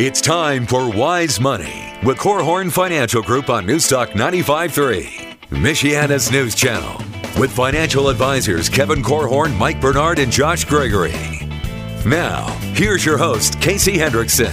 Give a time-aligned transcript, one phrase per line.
[0.00, 7.02] It's time for Wise Money with Korhorn Financial Group on Newstalk 95.3, Michiana's news channel,
[7.36, 11.10] with financial advisors Kevin Korhorn, Mike Bernard, and Josh Gregory.
[12.06, 14.52] Now, here's your host, Casey Hendrickson.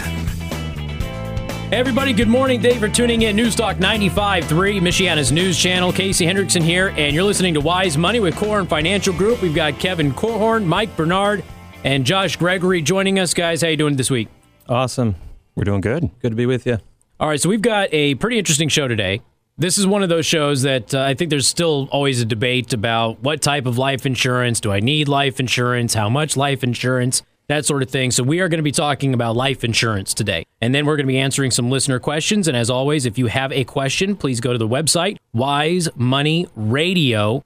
[1.70, 2.60] Hey everybody, good morning.
[2.60, 3.38] Thank you for tuning in.
[3.38, 4.48] Newstalk 95.3,
[4.82, 5.94] Michiana's news channel.
[5.94, 9.44] Casey Hendrickson here, and you're listening to Wise Money with Korhorn Financial Group.
[9.44, 11.44] We've got Kevin Korhorn, Mike Bernard,
[11.84, 13.36] and Josh Gregory joining us.
[13.36, 14.28] Guys, how you doing this week?
[14.68, 15.16] Awesome.
[15.56, 16.10] We're doing good.
[16.22, 16.80] Good to be with you.
[17.20, 19.22] All right, so we've got a pretty interesting show today.
[19.58, 22.74] This is one of those shows that uh, I think there's still always a debate
[22.74, 24.60] about what type of life insurance.
[24.60, 25.94] Do I need life insurance?
[25.94, 27.22] How much life insurance?
[27.48, 28.12] That sort of thing.
[28.12, 30.46] So, we are going to be talking about life insurance today.
[30.60, 32.50] And then we're going to be answering some listener questions.
[32.50, 37.44] And as always, if you have a question, please go to the website, wisemoneyradio.com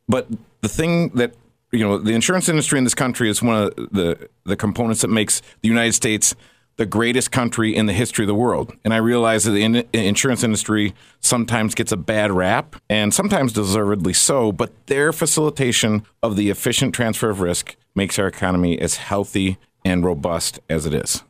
[0.09, 0.27] but
[0.61, 1.35] the thing that
[1.73, 5.09] you know, the insurance industry in this country is one of the the components that
[5.09, 6.35] makes the United States
[6.77, 8.77] the greatest country in the history of the world.
[8.85, 13.53] And I realize that the in- insurance industry sometimes gets a bad rap, and sometimes
[13.53, 18.97] deservedly so, but their facilitation of the efficient transfer of risk makes our economy as
[18.97, 21.23] healthy and robust as it is.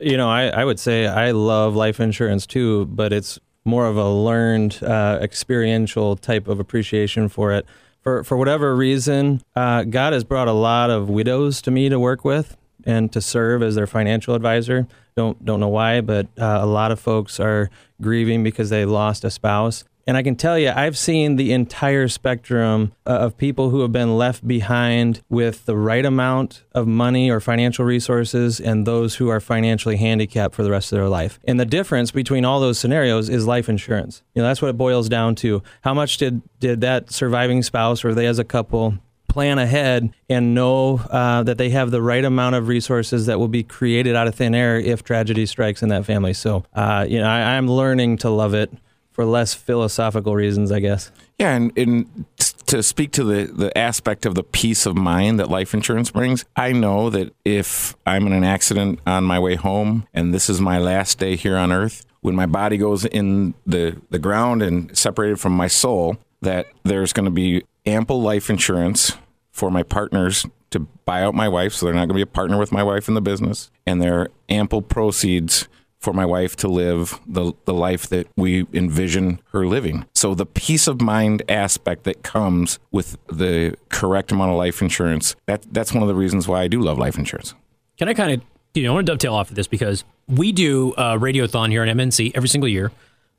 [0.00, 3.96] You know, I, I would say I love life insurance too, but it's more of
[3.96, 7.66] a learned, uh, experiential type of appreciation for it.
[8.02, 12.00] For for whatever reason, uh, God has brought a lot of widows to me to
[12.00, 14.88] work with and to serve as their financial advisor.
[15.16, 17.68] Don't don't know why, but uh, a lot of folks are
[18.00, 22.08] grieving because they lost a spouse, and I can tell you, I've seen the entire
[22.08, 27.30] spectrum uh, of people who have been left behind with the right amount of money
[27.30, 31.38] or financial resources and those who are financially handicapped for the rest of their life.
[31.44, 34.24] And the difference between all those scenarios is life insurance.
[34.34, 35.62] You know, that's what it boils down to.
[35.82, 40.56] How much did, did that surviving spouse or they as a couple plan ahead and
[40.56, 44.26] know uh, that they have the right amount of resources that will be created out
[44.26, 46.32] of thin air if tragedy strikes in that family.
[46.32, 48.72] So, uh, you know, I, I'm learning to love it
[49.12, 51.10] for less philosophical reasons, I guess.
[51.38, 52.24] Yeah, and, and
[52.66, 56.44] to speak to the, the aspect of the peace of mind that life insurance brings,
[56.54, 60.60] I know that if I'm in an accident on my way home and this is
[60.60, 64.96] my last day here on earth, when my body goes in the, the ground and
[64.96, 69.16] separated from my soul, that there's going to be ample life insurance
[69.50, 72.26] for my partners to buy out my wife, so they're not going to be a
[72.26, 75.66] partner with my wife in the business, and there are ample proceeds
[76.00, 80.06] for my wife to live the, the life that we envision her living.
[80.14, 85.36] So the peace of mind aspect that comes with the correct amount of life insurance,
[85.46, 87.54] that, that's one of the reasons why I do love life insurance.
[87.98, 88.40] Can I kind of,
[88.72, 91.82] you know, I want to dovetail off of this because we do a radiothon here
[91.82, 92.92] at MNC every single year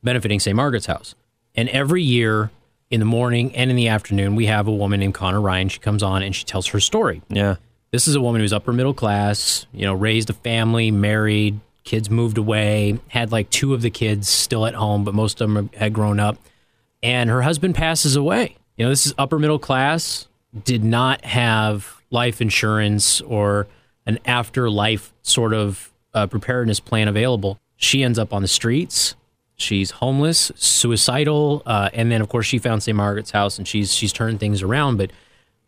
[0.04, 0.56] benefiting St.
[0.56, 1.16] Margaret's House.
[1.56, 2.52] And every year
[2.90, 5.70] in the morning and in the afternoon, we have a woman named Connor Ryan.
[5.70, 7.22] She comes on and she tells her story.
[7.30, 7.56] Yeah.
[7.92, 12.10] This is a woman who's upper middle class, you know, raised a family, married, kids
[12.10, 15.70] moved away, had like two of the kids still at home, but most of them
[15.76, 16.38] had grown up.
[17.04, 18.56] And her husband passes away.
[18.78, 20.28] You know, this is upper middle class,
[20.64, 23.68] did not have life insurance or
[24.06, 27.60] an afterlife sort of uh, preparedness plan available.
[27.78, 29.16] She ends up on the streets.
[29.56, 32.96] She's homeless, suicidal, uh, and then of course she found St.
[32.96, 34.98] Margaret's house and she's she's turned things around.
[34.98, 35.12] But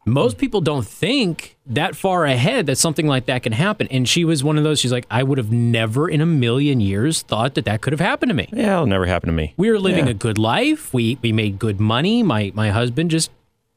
[0.05, 3.87] most people don't think that far ahead that something like that can happen.
[3.89, 4.79] And she was one of those.
[4.79, 7.99] She's like, I would have never in a million years thought that that could have
[8.01, 8.49] happened to me.
[8.51, 9.53] Yeah, it'll never happen to me.
[9.57, 10.11] We were living Yeah.
[10.11, 10.93] a good life.
[10.93, 12.21] We we made good money.
[12.23, 13.31] My my husband just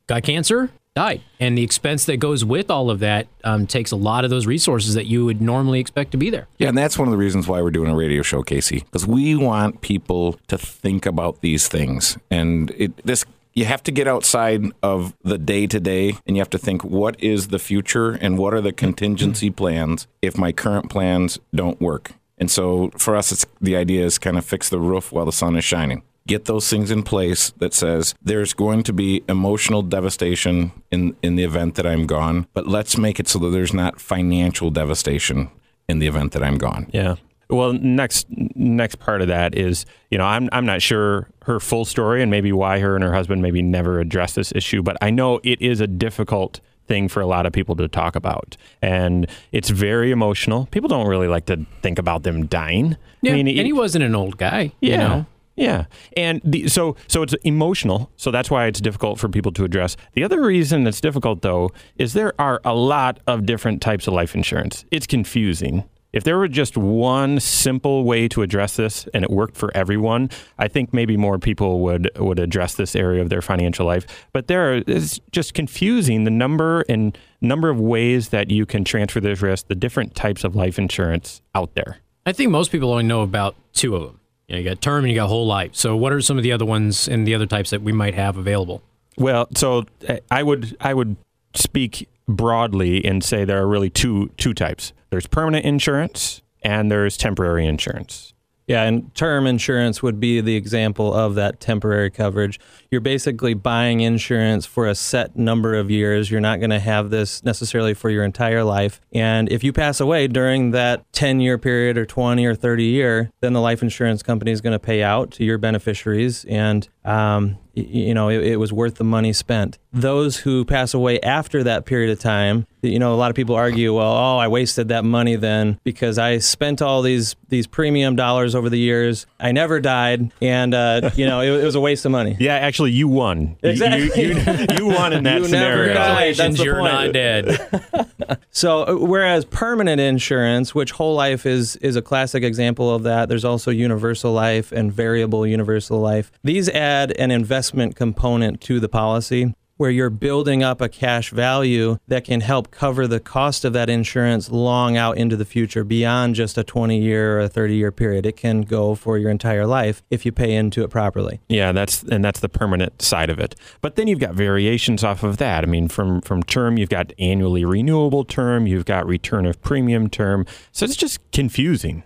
[0.09, 3.97] got cancer, died, and the expense that goes with all of that um, takes a
[3.97, 6.47] lot of those resources that you would normally expect to be there.
[6.59, 9.07] Yeah, and that's one of the reasons why we're doing a radio show, Casey, because
[9.07, 12.19] we want people to think about these things.
[12.31, 13.25] And it, this
[13.57, 16.85] you have to get outside of the day to day and you have to think
[16.85, 21.81] what is the future and what are the contingency plans if my current plans don't
[21.81, 22.13] work.
[22.39, 25.57] And so for us, the idea is kind of fix the roof while the sun
[25.57, 26.03] is shining.
[26.27, 31.37] Get those things in place that says there's going to be emotional devastation in, in
[31.37, 35.51] the event that I'm gone, but let's make it so that there's not financial devastation
[35.89, 36.89] in the event that I'm gone.
[36.93, 37.17] Yeah.
[37.49, 41.85] Well, next next part of that is, you know, I'm I'm not sure her full
[41.85, 45.11] story and maybe why her and her husband maybe never addressed this issue, but I
[45.11, 48.57] know it is a difficult thing for a lot of people to talk about.
[48.83, 50.67] And it's very emotional.
[50.73, 52.97] People don't really like to think about them dying.
[53.23, 54.73] Yeah, I mean, and it- he wasn't an old guy.
[54.81, 54.91] yeah.
[54.91, 55.27] You know?
[55.57, 55.85] Yeah.
[56.17, 59.97] And the, so so it's emotional, so that's why it's difficult for people to address.
[60.13, 64.13] The other reason it's difficult though is there are a lot of different types of
[64.15, 64.85] life insurance.
[64.91, 65.85] It's confusing.
[66.13, 70.31] If there were just one simple way to address this and it worked for everyone,
[70.59, 74.07] I think maybe more people would would address this area of their financial life.
[74.33, 78.85] But there are, it's just confusing the number and number of ways that you can
[78.85, 81.99] transfer this risk, the different types of life insurance out there.
[82.25, 84.21] I think most people only know about two of them.
[84.49, 85.75] You, know, you got term and you got whole life.
[85.75, 88.15] So, what are some of the other ones and the other types that we might
[88.15, 88.83] have available?
[89.19, 91.17] Well, so uh, I would I would
[91.55, 94.93] speak broadly and say there are really two two types.
[95.11, 98.35] There's permanent insurance and there's temporary insurance.
[98.67, 102.59] Yeah, and term insurance would be the example of that temporary coverage.
[102.91, 106.33] You're basically buying insurance for a set number of years.
[106.33, 109.01] You're not going to have this necessarily for your entire life.
[109.13, 113.31] And if you pass away during that 10 year period or 20 or 30 year,
[113.41, 116.45] then the life insurance company is going to pay out to your beneficiaries.
[116.47, 119.79] And, um, you know, it, it was worth the money spent.
[119.93, 123.55] Those who pass away after that period of time, you know, a lot of people
[123.55, 128.15] argue, well, oh, I wasted that money then because I spent all these these premium
[128.17, 129.27] dollars over the years.
[129.41, 132.37] I never died, and uh, you know, it, it was a waste of money.
[132.39, 133.57] Yeah, actually, you won.
[133.63, 134.23] You- Exactly.
[134.25, 135.95] You, you, you won in that You never scenario.
[135.95, 136.37] died.
[136.37, 136.93] That's Congratulations, the you're point.
[136.93, 138.07] not dead.
[138.51, 143.29] So, uh, whereas permanent insurance, which whole life is is a classic example of that,
[143.29, 146.33] there's also universal life and variable universal life.
[146.43, 151.99] These add an investment component to the policy where you're building up a cash value
[152.09, 156.35] that can help cover the cost of that insurance long out into the future beyond
[156.35, 158.27] just a 20 year or a 30 year period.
[158.27, 161.41] It can go for your entire life if you pay into it properly.
[161.49, 163.55] Yeah, that's and that's the permanent side of it.
[163.81, 165.65] But then you've got variations off of that.
[165.65, 170.09] I mean, from from term, you've got annually renewable term, you've got return of premium
[170.09, 170.47] term.
[170.73, 172.03] So it's just confusing.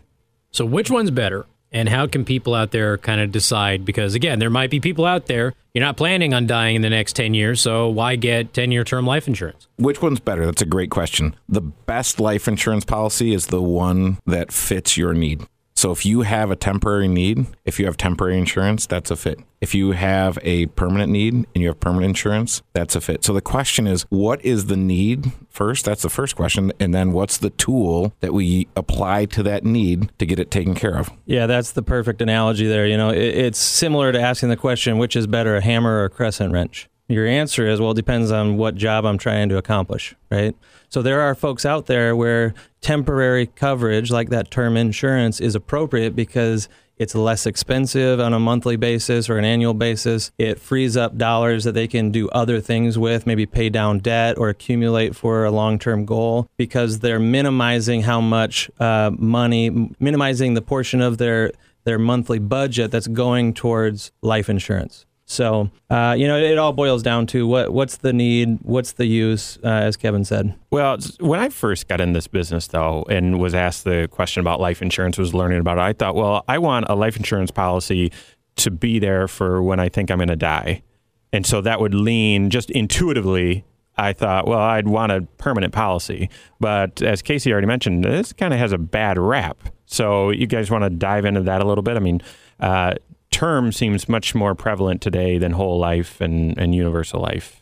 [0.53, 1.47] So, which one's better?
[1.73, 3.85] And how can people out there kind of decide?
[3.85, 6.91] Because again, there might be people out there, you're not planning on dying in the
[6.91, 9.69] next 10 years, so why get 10 year term life insurance?
[9.77, 10.45] Which one's better?
[10.45, 11.37] That's a great question.
[11.49, 15.47] The best life insurance policy is the one that fits your need.
[15.81, 19.41] So if you have a temporary need, if you have temporary insurance, that's a fit.
[19.63, 23.25] If you have a permanent need and you have permanent insurance, that's a fit.
[23.25, 25.87] So the question is, what is the need first?
[25.87, 26.71] That's the first question.
[26.79, 30.75] And then what's the tool that we apply to that need to get it taken
[30.75, 31.09] care of?
[31.25, 32.87] Yeah, that's the perfect analogy there.
[32.87, 36.11] You know, it's similar to asking the question, which is better, a hammer or a
[36.11, 36.91] crescent wrench?
[37.11, 40.55] Your answer is, well, it depends on what job I'm trying to accomplish, right?
[40.91, 46.15] So there are folks out there where temporary coverage, like that term insurance, is appropriate
[46.15, 46.69] because
[46.99, 50.31] it's less expensive on a monthly basis or an annual basis.
[50.39, 54.39] It frees up dollars that they can do other things with, maybe pay down debt
[54.39, 60.55] or accumulate for a long term goal because they're minimizing how much uh, money, minimizing
[60.55, 61.51] the portion of their,
[61.83, 65.07] their monthly budget that's going towards life insurance.
[65.31, 69.07] So, uh, you know, it all boils down to what what's the need, what's the
[69.07, 70.57] use, uh, as Kevin said.
[70.73, 74.61] Well, when I first got in this business, though, and was asked the question about
[74.61, 78.11] life insurance, was learning about it, I thought, well, I want a life insurance policy
[78.57, 80.83] to be there for when I think I'm going to die.
[81.33, 83.65] And so that would lean just intuitively.
[83.97, 86.29] I thought, well, I'd want a permanent policy.
[86.59, 89.63] But as Casey already mentioned, this kind of has a bad rap.
[89.87, 91.97] So you guys want to dive into that a little bit?
[91.97, 92.21] I mean,
[92.59, 92.95] uh,
[93.31, 97.61] term seems much more prevalent today than whole life and, and universal life.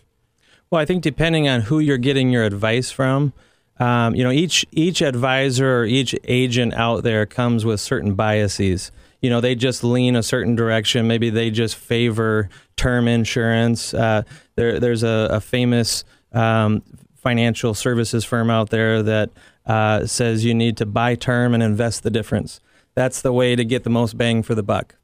[0.71, 3.33] Well, I think depending on who you're getting your advice from,
[3.81, 8.91] um, you know, each each advisor or each agent out there comes with certain biases.
[9.21, 11.07] You know, they just lean a certain direction.
[11.07, 13.95] Maybe they just favor term insurance.
[13.95, 14.23] Uh,
[14.57, 16.83] there, there's a, a famous um,
[17.17, 19.31] financial services firm out there that
[19.67, 22.61] uh, says you need to buy term and invest the difference.
[22.95, 24.97] That's the way to get the most bang for the buck.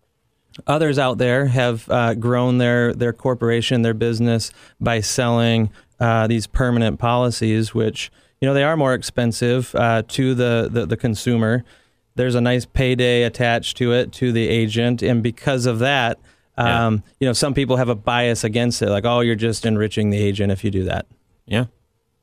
[0.67, 5.71] Others out there have uh, grown their their corporation, their business by selling
[6.01, 10.87] uh, these permanent policies, which you know they are more expensive uh, to the, the
[10.87, 11.65] the consumer.
[12.15, 16.19] There's a nice payday attached to it to the agent, and because of that,
[16.57, 20.11] Um, You know, some people have a bias against it, like, oh, you're just enriching
[20.11, 21.07] the agent if you do that.
[21.47, 21.65] Yeah.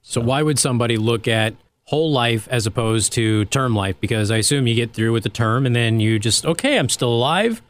[0.01, 3.95] So why would somebody look at whole life as opposed to term life?
[3.99, 6.87] Because I assume you get through with the term and then you just okay, I'm
[6.87, 7.61] still alive.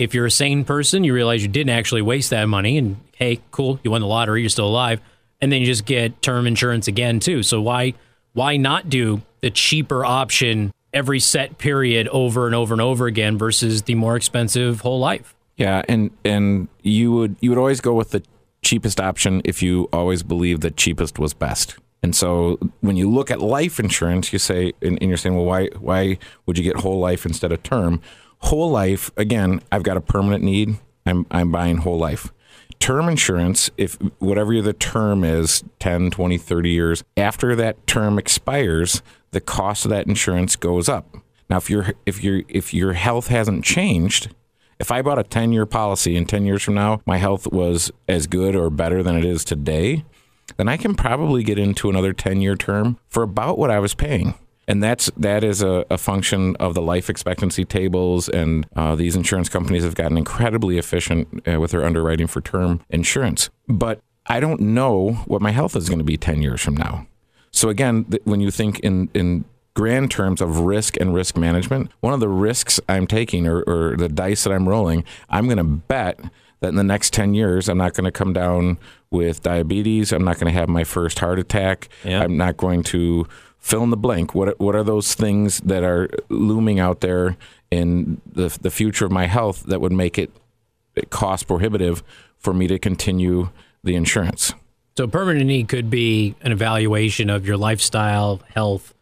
[0.00, 3.42] If you're a sane person, you realize you didn't actually waste that money, and hey,
[3.50, 4.98] cool, you won the lottery, you're still alive,
[5.42, 7.42] and then you just get term insurance again too.
[7.42, 7.92] So why
[8.32, 13.36] why not do the cheaper option every set period over and over and over again
[13.36, 15.34] versus the more expensive whole life?
[15.58, 18.22] Yeah, and and you would you would always go with the
[18.62, 21.76] cheapest option if you always believe that cheapest was best.
[22.02, 25.44] And so when you look at life insurance, you say, and, and you're saying, well,
[25.44, 26.16] why why
[26.46, 28.00] would you get whole life instead of term?
[28.40, 30.78] Whole life, again, I've got a permanent need.
[31.06, 32.32] I'm I'm buying whole life.
[32.78, 39.02] Term insurance, if whatever the term is, 10, 20, 30 years, after that term expires,
[39.32, 41.16] the cost of that insurance goes up.
[41.48, 44.34] Now, if your if your if your health hasn't changed,
[44.78, 47.92] if I bought a 10 year policy and 10 years from now my health was
[48.08, 50.04] as good or better than it is today,
[50.56, 53.94] then I can probably get into another 10 year term for about what I was
[53.94, 54.34] paying.
[54.70, 59.16] And that's that is a, a function of the life expectancy tables, and uh, these
[59.16, 63.50] insurance companies have gotten incredibly efficient uh, with their underwriting for term insurance.
[63.66, 67.08] But I don't know what my health is going to be ten years from now.
[67.50, 71.90] So again, th- when you think in in grand terms of risk and risk management,
[71.98, 75.58] one of the risks I'm taking or, or the dice that I'm rolling, I'm going
[75.58, 76.20] to bet
[76.60, 78.78] that in the next 10 years, I'm not going to come down
[79.10, 80.12] with diabetes.
[80.12, 81.88] I'm not going to have my first heart attack.
[82.04, 82.22] Yeah.
[82.22, 83.26] I'm not going to
[83.60, 84.34] fill in the blank.
[84.34, 87.36] What, what are those things that are looming out there
[87.70, 90.30] in the, the future of my health that would make it
[91.10, 92.02] cost prohibitive
[92.38, 93.50] for me to continue
[93.84, 94.54] the insurance?
[94.96, 98.92] So permanent need could be an evaluation of your lifestyle, health,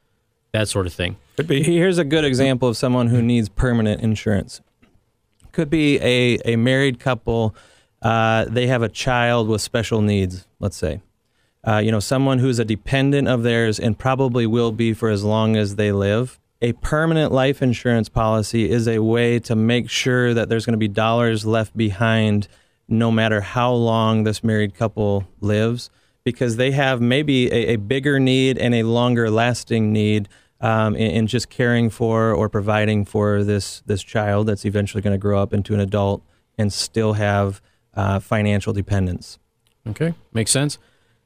[0.52, 1.16] that sort of thing.
[1.36, 1.62] Could be.
[1.62, 4.60] Here's a good example of someone who needs permanent insurance.
[5.52, 7.54] Could be a, a married couple.
[8.02, 11.00] Uh, they have a child with special needs, let's say.
[11.66, 15.24] Uh, you know, someone who's a dependent of theirs and probably will be for as
[15.24, 16.38] long as they live.
[16.60, 20.78] A permanent life insurance policy is a way to make sure that there's going to
[20.78, 22.48] be dollars left behind
[22.88, 25.90] no matter how long this married couple lives
[26.24, 30.28] because they have maybe a, a bigger need and a longer lasting need
[30.60, 35.14] um, in, in just caring for or providing for this this child that's eventually going
[35.14, 36.22] to grow up into an adult
[36.56, 37.62] and still have
[37.94, 39.38] uh, financial dependence.
[39.86, 40.78] Okay, makes sense.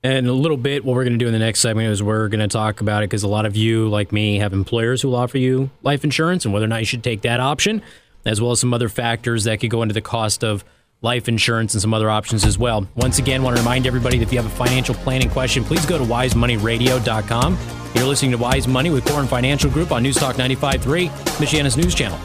[0.04, 2.26] And a little bit, what we're going to do in the next segment is we're
[2.28, 5.08] going to talk about it because a lot of you, like me, have employers who
[5.08, 7.82] will offer you life insurance and whether or not you should take that option,
[8.24, 10.64] as well as some other factors that could go into the cost of
[11.02, 12.86] life insurance and some other options as well.
[12.96, 15.86] Once again, want to remind everybody that if you have a financial planning question, please
[15.86, 17.58] go to wisemoneyradio.com.
[17.94, 21.94] You're listening to Wise Money with Korhorn Financial Group on News Talk 95.3, Michiana's news
[21.94, 22.18] channel.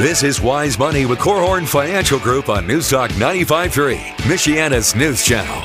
[0.00, 5.60] This is Wise Money with Korhorn Financial Group on News Talk 95.3, Michiana's news channel.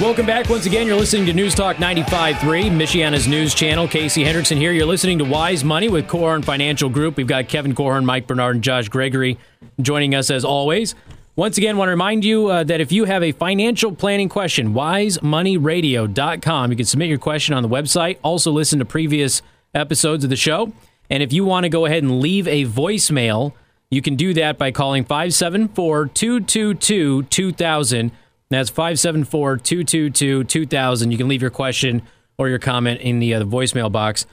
[0.00, 0.48] Welcome back.
[0.48, 2.34] Once again, you're listening to News Talk 95.3,
[2.72, 3.86] Michiana's news channel.
[3.86, 4.72] Casey Hendrickson here.
[4.72, 7.16] You're listening to Wise Money with Korhorn Financial Group.
[7.16, 9.38] We've got Kevin Korhorn, Mike Bernard, and Josh Gregory
[9.80, 10.96] joining us as always.
[11.36, 14.74] Once again, want to remind you uh, that if you have a financial planning question,
[14.74, 16.70] wisemoneyradio.com.
[16.72, 18.18] You can submit your question on the website.
[18.24, 19.42] Also, listen to previous
[19.76, 20.72] episodes of the show.
[21.14, 23.52] And if you want to go ahead and leave a voicemail,
[23.88, 28.10] you can do that by calling 574 222 2000.
[28.50, 31.10] That's 574 222 2000.
[31.12, 32.02] You can leave your question
[32.36, 34.26] or your comment in the, uh, the voicemail box.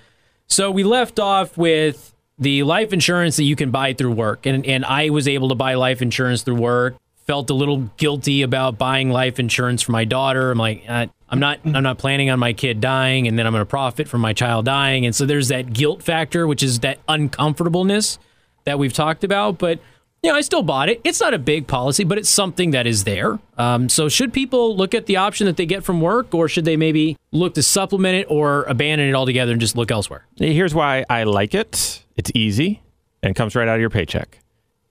[0.48, 4.48] So we left off with the life insurance that you can buy through work.
[4.48, 6.96] And, and I was able to buy life insurance through work.
[7.32, 10.52] Felt a little guilty about buying life insurance for my daughter.
[10.52, 13.54] I'm like, uh, I'm not I'm not planning on my kid dying and then I'm
[13.54, 15.06] going to profit from my child dying.
[15.06, 18.20] And so there's that guilt factor, which is that uncomfortableness
[18.66, 19.60] that we've talked about.
[19.60, 19.80] But
[20.22, 21.00] you know, I still bought it.
[21.06, 23.40] It's not a big policy, but it's something that is there.
[23.58, 26.66] Um, so, should people look at the option that they get from work, or should
[26.66, 30.28] they maybe look to supplement it or abandon it altogether and just look elsewhere?
[30.36, 32.04] Here's why I like it.
[32.18, 32.84] It's easy
[33.24, 34.38] and comes right out of your paycheck.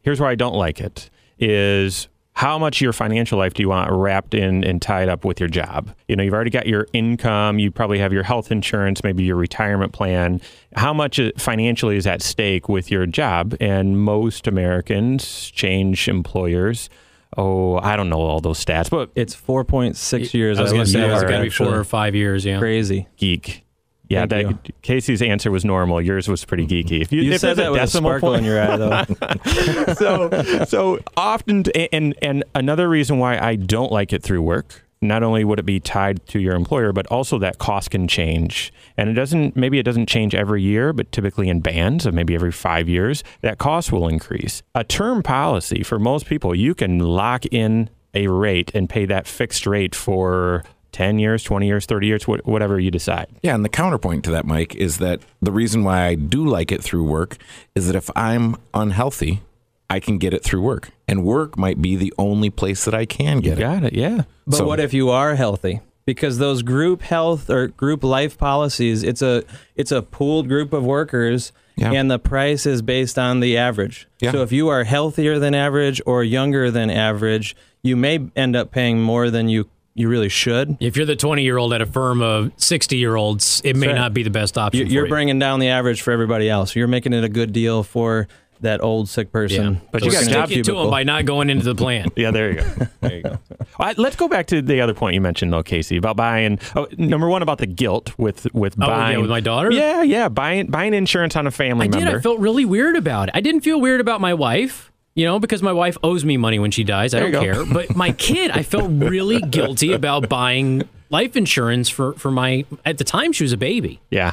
[0.01, 2.09] Here's why I don't like it is
[2.41, 5.39] how much of your financial life do you want wrapped in and tied up with
[5.39, 5.95] your job?
[6.09, 9.37] You know, you've already got your income, you probably have your health insurance, maybe your
[9.37, 10.41] retirement plan.
[10.75, 13.55] How much uh, financially is at stake with your job?
[13.61, 16.89] And most Americans change employers.
[17.37, 20.59] Oh, I don't know all those stats, but It's 4.6 years.
[20.59, 22.47] I was going to say it's going to be four or five years.
[22.47, 22.59] Yeah.
[22.59, 23.07] Crazy.
[23.19, 23.67] geek.
[24.11, 26.03] Yeah, Thank that, Casey's answer was normal.
[26.03, 26.95] Yours was pretty mm-hmm.
[26.95, 27.01] geeky.
[27.01, 29.95] If You if said that with a sparkle point- in your eye, though.
[29.95, 35.23] so so often and and another reason why I don't like it through work not
[35.23, 38.73] only would it be tied to your employer, but also that cost can change.
[38.97, 42.35] And it doesn't, maybe it doesn't change every year, but typically in bands of maybe
[42.35, 44.63] every five years, that cost will increase.
[44.75, 49.27] A term policy for most people, you can lock in a rate and pay that
[49.27, 53.27] fixed rate for 10 years, 20 years, 30 years, whatever you decide.
[53.43, 56.73] Yeah, and the counterpoint to that, Mike, is that the reason why I do like
[56.73, 57.37] it through work
[57.75, 59.41] is that if I'm unhealthy,
[59.89, 60.91] I can get it through work.
[61.09, 63.93] And work might be the only place that I can get you got it.
[63.95, 64.23] yeah.
[64.47, 65.81] But So- what if you are healthy?
[66.07, 69.45] Because those group health or group life policies, it's a
[69.77, 71.93] it's a pooled group of workers Yeah.
[71.93, 74.09] and the price is based on the average.
[74.21, 74.33] Yeah.
[74.33, 78.73] So if you are healthier than average or younger than average, you may end up
[78.73, 79.69] paying more than you
[80.01, 80.77] you really should.
[80.81, 83.89] If you're the 20 year old at a firm of 60 year olds, it may
[83.89, 83.95] right.
[83.97, 84.81] not be the best option.
[84.81, 85.11] You- for You're you.
[85.11, 86.75] bringing down the average for everybody else.
[86.75, 88.27] You're making it a good deal for
[88.61, 89.75] that old sick person.
[89.75, 89.81] Yeah.
[89.91, 91.75] But you who's got in a Stick it to them by not going into the
[91.75, 92.09] plan.
[92.17, 92.87] Yeah, there you go.
[93.01, 93.31] There you go.
[93.31, 96.59] All right, let's go back to the other point you mentioned, though, Casey, about buying.
[96.77, 99.73] Oh, number one, about the guilt with with Oh, yeah, buying with my daughter?
[99.73, 102.09] Yeah, yeah, buying buying insurance on a family I did.
[102.09, 103.35] I felt really weird about it.
[103.35, 106.59] I didn't feel weird about my wife, you know, because my wife owes me money
[106.59, 107.15] when she dies.
[107.15, 107.65] I There don't care.
[107.65, 112.99] But my kid, I felt really guilty about buying life insurance for, for my, at
[112.99, 114.01] the time, she was a baby.
[114.11, 114.33] yeah.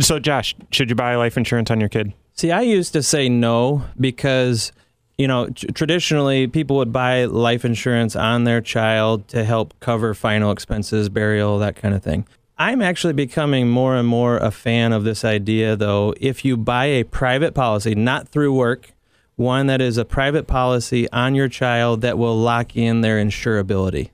[0.00, 2.12] So, Josh, should you buy life insurance on your kid?
[2.34, 4.70] See, I used to say no because,
[5.16, 10.12] you know, tr- traditionally people would buy life insurance on their child to help cover
[10.12, 12.26] final expenses, burial, that kind of thing.
[12.58, 16.12] I'm actually becoming more and more a fan of this idea, though.
[16.20, 18.90] If you buy a private policy, not through work,
[19.38, 24.10] one that is a private policy on your child that will lock in their insurability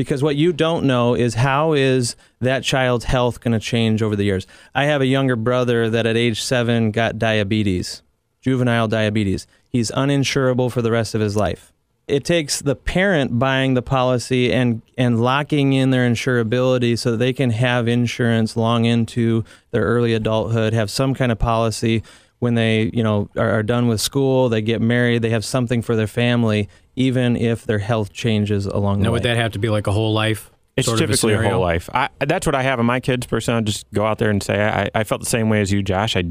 [0.00, 4.16] because what you don't know is how is that child's health going to change over
[4.16, 4.46] the years.
[4.74, 8.00] I have a younger brother that at age 7 got diabetes,
[8.40, 9.46] juvenile diabetes.
[9.68, 11.70] He's uninsurable for the rest of his life.
[12.08, 17.34] It takes the parent buying the policy and and locking in their insurability so they
[17.34, 22.02] can have insurance long into their early adulthood, have some kind of policy
[22.40, 25.80] when they, you know, are, are done with school, they get married, they have something
[25.80, 29.04] for their family even if their health changes along the way.
[29.04, 30.50] Now, would that have to be like a whole life?
[30.76, 31.88] It's sort typically of a, a, whole life.
[31.94, 33.26] I, that's what I have in my kids.
[33.26, 35.72] Personally, I'll just go out there and say I, I felt the same way as
[35.72, 36.16] you, Josh.
[36.16, 36.24] I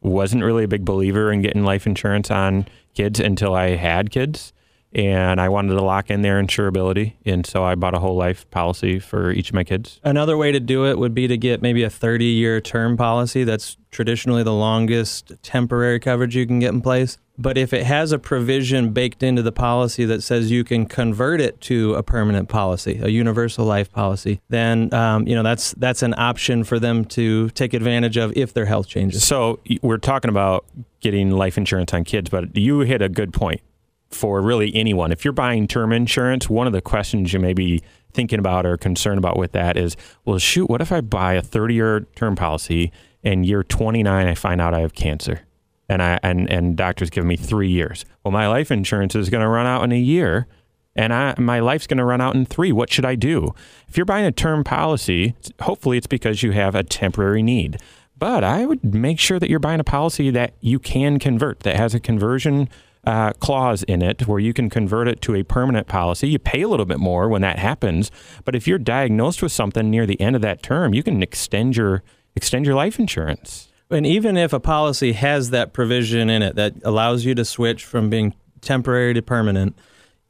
[0.00, 4.52] wasn't really a big believer in getting life insurance on kids until I had kids,
[4.96, 8.50] and I wanted to lock in their insurability, and so I bought a whole life
[8.50, 10.00] policy for each of my kids.
[10.02, 13.44] Another way to do it would be to get maybe a 30 year term policy.
[13.44, 17.18] That's traditionally the longest temporary coverage you can get in place.
[17.36, 21.42] But if it has a provision baked into the policy that says you can convert
[21.42, 26.02] it to a permanent policy, a universal life policy, then um, you know that's that's
[26.02, 29.26] an option for them to take advantage of if their health changes.
[29.26, 30.64] So we're talking about
[31.00, 33.60] getting life insurance on kids, but you hit a good point
[34.10, 35.12] for really anyone.
[35.12, 38.76] If you're buying term insurance, one of the questions you may be thinking about or
[38.76, 42.34] concerned about with that is, well, shoot, what if I buy a 30 year term
[42.36, 42.92] policy
[43.22, 45.42] and year 29 I find out I have cancer?
[45.88, 48.04] And I and, and doctors give me three years.
[48.24, 50.48] Well, my life insurance is going to run out in a year,
[50.96, 52.72] and I, my life's going to run out in three.
[52.72, 53.54] What should I do?
[53.86, 57.78] If you're buying a term policy, hopefully it's because you have a temporary need.
[58.18, 61.76] But I would make sure that you're buying a policy that you can convert, that
[61.76, 62.68] has a conversion
[63.06, 66.28] uh, clause in it where you can convert it to a permanent policy.
[66.28, 68.10] You pay a little bit more when that happens,
[68.44, 71.76] but if you're diagnosed with something near the end of that term, you can extend
[71.76, 72.02] your
[72.34, 73.68] extend your life insurance.
[73.90, 77.84] And even if a policy has that provision in it that allows you to switch
[77.84, 79.78] from being temporary to permanent,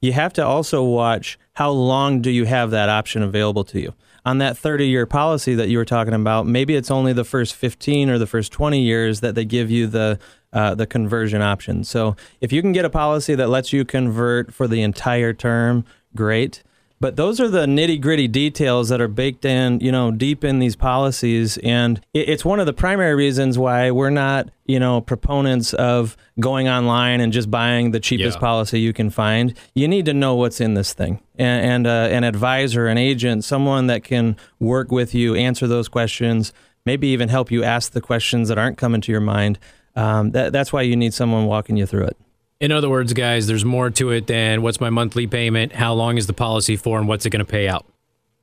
[0.00, 3.94] you have to also watch how long do you have that option available to you.
[4.26, 7.54] On that 30 year policy that you were talking about, maybe it's only the first
[7.54, 10.18] 15 or the first 20 years that they give you the
[10.58, 11.84] uh, the conversion option.
[11.84, 15.84] So if you can get a policy that lets you convert for the entire term,
[16.14, 16.62] great.
[16.98, 20.60] But those are the nitty gritty details that are baked in, you know, deep in
[20.60, 21.58] these policies.
[21.58, 26.68] And it's one of the primary reasons why we're not, you know, proponents of going
[26.70, 28.48] online and just buying the cheapest Yeah.
[28.48, 29.52] policy you can find.
[29.74, 31.20] You need to know what's in this thing.
[31.38, 35.88] And, and uh, an advisor, an agent, someone that can work with you, answer those
[35.88, 36.54] questions,
[36.86, 39.58] maybe even help you ask the questions that aren't coming to your mind.
[39.96, 42.16] Um, that, that's why you need someone walking you through it.
[42.60, 46.16] In other words, guys, there's more to it than what's my monthly payment, how long
[46.16, 47.84] is the policy for, and what's it going to pay out.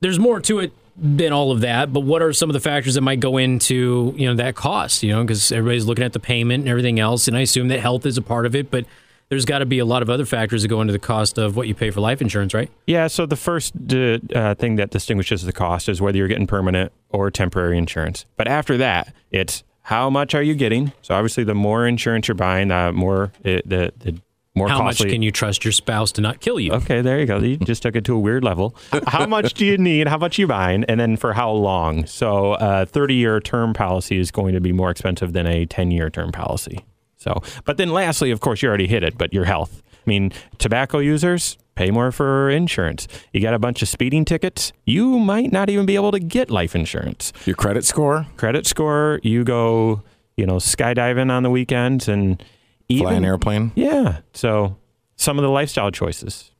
[0.00, 2.94] There's more to it than all of that, but what are some of the factors
[2.94, 5.02] that might go into you know that cost?
[5.02, 7.80] You know, because everybody's looking at the payment and everything else, and I assume that
[7.80, 8.84] health is a part of it, but
[9.28, 11.56] there's got to be a lot of other factors that go into the cost of
[11.56, 12.70] what you pay for life insurance, right?
[12.86, 16.46] Yeah, so the first uh, uh, thing that distinguishes the cost is whether you're getting
[16.46, 18.26] permanent or temporary insurance.
[18.36, 20.92] But after that, it's how much are you getting?
[21.02, 24.18] So obviously, the more insurance you're buying, the more it, the the
[24.54, 25.06] more How costly.
[25.06, 26.72] much can you trust your spouse to not kill you?
[26.72, 27.38] Okay, there you go.
[27.38, 28.74] You just took it to a weird level.
[29.06, 30.06] How much do you need?
[30.08, 30.84] How much are you buying?
[30.84, 32.06] And then for how long?
[32.06, 35.66] So, uh, a 30 year term policy is going to be more expensive than a
[35.66, 36.84] 10 year term policy.
[37.16, 39.82] So, but then lastly, of course, you already hit it, but your health.
[40.06, 43.08] I mean, tobacco users pay more for insurance.
[43.32, 46.50] You got a bunch of speeding tickets, you might not even be able to get
[46.50, 47.32] life insurance.
[47.46, 50.02] Your credit score, Credit score, you go,
[50.36, 52.42] you know, skydiving on the weekends and
[52.88, 53.72] even, fly an airplane.
[53.74, 54.18] Yeah.
[54.34, 54.76] So,
[55.16, 56.50] some of the lifestyle choices.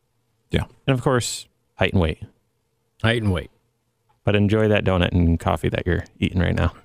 [0.51, 0.65] Yeah.
[0.87, 2.23] And of course, height and weight.
[3.03, 3.51] Height and weight.
[4.25, 6.73] But enjoy that donut and coffee that you're eating right now.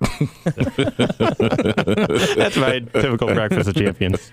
[2.36, 4.30] That's my typical breakfast of champions.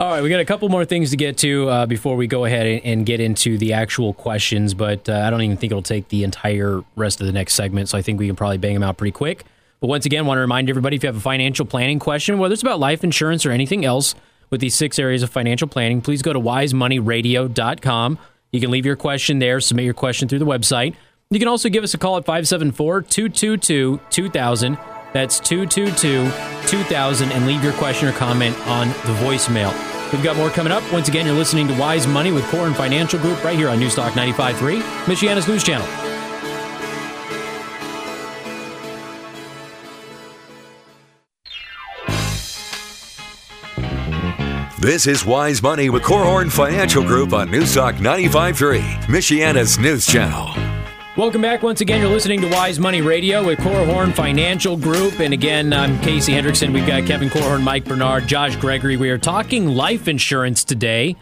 [0.00, 2.44] All right, we got a couple more things to get to uh, before we go
[2.44, 5.82] ahead and, and get into the actual questions, but uh, I don't even think it'll
[5.82, 8.74] take the entire rest of the next segment, so I think we can probably bang
[8.74, 9.44] them out pretty quick.
[9.80, 12.52] But once again, want to remind everybody if you have a financial planning question, whether
[12.52, 14.16] it's about life insurance or anything else
[14.50, 18.18] with these six areas of financial planning, please go to wisemoneyradio.com.
[18.50, 20.94] You can leave your question there, submit your question through the website.
[21.30, 24.78] You can also give us a call at 574 222 2000.
[25.12, 26.30] That's 222
[26.66, 29.74] 2000 and leave your question or comment on the voicemail.
[30.10, 30.82] We've got more coming up.
[30.90, 34.12] Once again, you're listening to Wise Money with Korhorn Financial Group right here on Newstalk
[34.12, 35.86] 95.3, Michiana's news channel.
[44.80, 50.77] This is Wise Money with Korhorn Financial Group on Newstalk 95.3, Michiana's news channel.
[51.18, 51.64] Welcome back.
[51.64, 55.18] Once again, you're listening to Wise Money Radio with Korhorn Financial Group.
[55.18, 56.72] And again, I'm Casey Hendrickson.
[56.72, 58.96] We've got Kevin Korhorn, Mike Bernard, Josh Gregory.
[58.96, 61.16] We are talking life insurance today.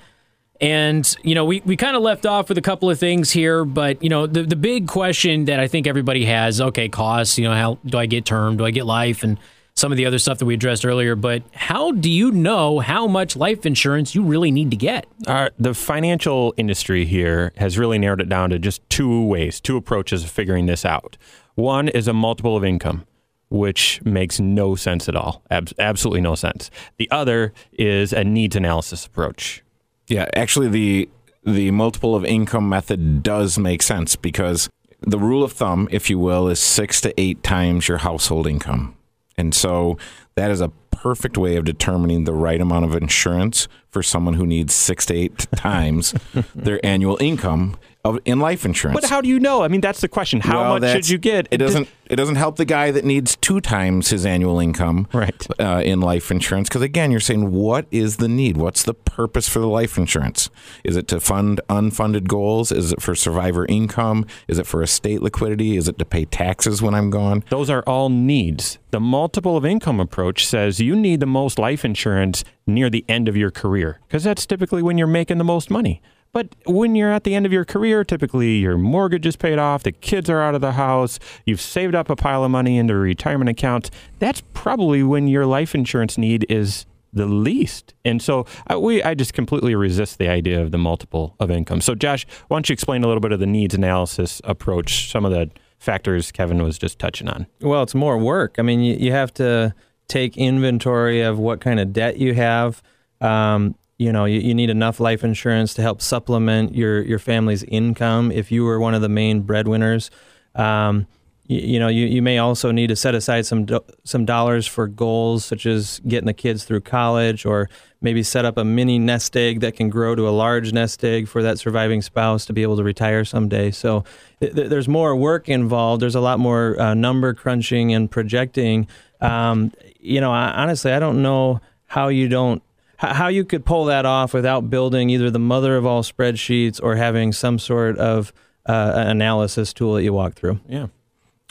[0.61, 3.65] And, you know, we, we kind of left off with a couple of things here,
[3.65, 7.49] but, you know, the, the big question that I think everybody has okay, costs, you
[7.49, 8.59] know, how do I get term?
[8.59, 9.23] Do I get life?
[9.23, 9.39] And
[9.77, 11.15] some of the other stuff that we addressed earlier.
[11.15, 15.07] But how do you know how much life insurance you really need to get?
[15.27, 19.77] Uh, the financial industry here has really narrowed it down to just two ways, two
[19.77, 21.17] approaches of figuring this out.
[21.55, 23.07] One is a multiple of income,
[23.51, 25.43] which makes no sense at all.
[25.51, 26.71] Ab- absolutely no sense.
[26.97, 29.63] The other is a needs analysis approach.
[30.09, 31.09] Yeah, actually, the
[31.45, 34.69] the multiple of income method does make sense because
[35.01, 38.97] the rule of thumb, if you will, is six to eight times your household income,
[39.39, 39.99] and so
[40.35, 44.47] that is a perfect way of determining the right amount of insurance for someone who
[44.47, 46.15] needs six to eight times
[46.55, 49.01] their annual income of in life insurance.
[49.01, 49.63] But how do you know?
[49.63, 50.41] I mean, that's the question.
[50.41, 51.49] How Well, much should you get?
[51.51, 51.89] It doesn't.
[52.09, 55.45] It doesn't help the guy that needs two times his annual income, Right.
[55.59, 56.69] uh, in life insurance.
[56.69, 58.57] Because again, you're saying what is the need?
[58.57, 60.49] What's the purpose for the life insurance?
[60.85, 62.71] Is it to fund unfunded goals?
[62.71, 64.25] Is it for survivor income?
[64.47, 65.77] Is it for estate liquidity?
[65.77, 67.43] Is it to pay taxes when I'm gone?
[67.51, 68.79] Those are all needs.
[68.93, 73.27] The multiple of income approach says you need the most life insurance near the end
[73.29, 76.01] of your career because that's typically when you're making the most money.
[76.37, 79.85] But when you're at the end of your career, typically your mortgage is paid off,
[79.85, 82.93] the kids are out of the house, you've saved up a pile of money into
[82.93, 83.91] a retirement accounts.
[84.19, 87.95] That's probably when your life insurance need is the least.
[88.05, 91.81] And so I, we, I just completely resist the idea of the multiple of income.
[91.81, 95.25] So, Josh, why don't you explain a little bit of the needs analysis approach, some
[95.25, 97.47] of the factors Kevin was just touching on?
[97.63, 98.57] Well, it's more work.
[98.59, 99.75] I mean, you, you have to
[100.07, 102.83] take inventory of what kind of debt you have.
[103.23, 107.63] Um, you know, you, you need enough life insurance to help supplement your, your family's
[107.65, 110.11] income if you were one of the main breadwinners.
[110.55, 111.07] Um,
[111.47, 114.67] you, you know, you, you may also need to set aside some do- some dollars
[114.67, 118.99] for goals such as getting the kids through college, or maybe set up a mini
[118.99, 122.53] nest egg that can grow to a large nest egg for that surviving spouse to
[122.53, 123.71] be able to retire someday.
[123.71, 124.05] So
[124.41, 126.03] th- th- there's more work involved.
[126.03, 128.87] There's a lot more uh, number crunching and projecting.
[129.21, 132.63] Um, you know, I, honestly, I don't know how you don't
[132.99, 136.97] how you could pull that off without building either the mother of all spreadsheets or
[136.97, 138.33] having some sort of
[138.67, 140.61] uh, analysis tool that you walk through.
[140.69, 140.87] Yeah.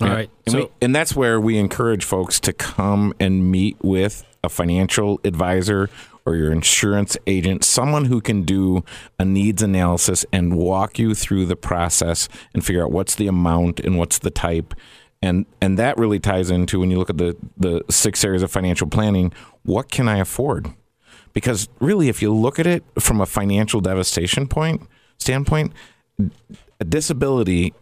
[0.01, 0.29] All right.
[0.45, 4.49] And, So, we, and that's where we encourage folks to come and meet with a
[4.49, 5.89] financial advisor
[6.25, 8.83] or your insurance agent, someone who can do
[9.19, 13.79] a needs analysis and walk you through the process and figure out what's the amount
[13.79, 14.73] and what's the type.
[15.21, 18.51] And and that really ties into when you look at the, the six areas of
[18.51, 19.31] financial planning,
[19.63, 20.73] what can I afford?
[21.35, 24.81] Because really if you look at it from a financial devastation point
[25.19, 25.73] standpoint,
[26.79, 27.73] a disability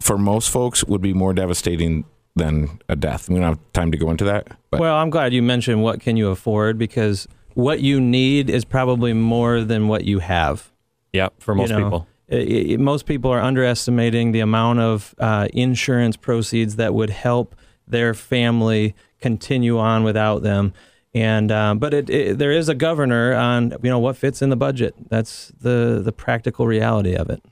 [0.00, 2.04] for most folks would be more devastating
[2.36, 3.28] than a death.
[3.28, 4.46] We don't have time to go into that.
[4.70, 8.64] But Well, I'm glad you mentioned what can you afford because what you need is
[8.64, 10.70] probably more than what you have.
[11.12, 11.34] Yep.
[11.40, 12.06] For most You know, people.
[12.30, 17.56] i- i- most people are underestimating the amount of uh, insurance proceeds that would help
[17.88, 20.72] their family continue on without them.
[21.12, 24.50] And um, but it, it, there is a governor on you know what fits in
[24.50, 24.94] the budget.
[25.08, 27.42] That's the the practical reality of it.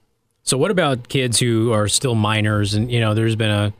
[0.44, 2.74] So what about kids who are still minors?
[2.74, 3.72] And you know, there's been a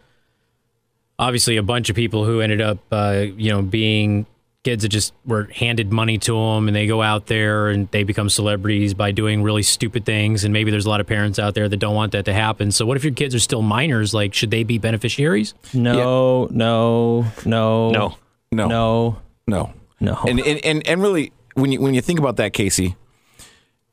[1.19, 4.27] obviously a bunch of people who ended up uh, you know being
[4.65, 8.03] kids that just were handed money to them and they go out there and they
[8.03, 11.55] become celebrities by doing really stupid things and maybe there's a lot of parents out
[11.55, 14.13] there that don't want that to happen so what if your kids are still minors
[14.13, 18.17] like should they be beneficiaries No, no, no, No.
[18.51, 20.19] No, no, no, no.
[20.27, 22.97] And, and and and really, when you when you think about that, Casey,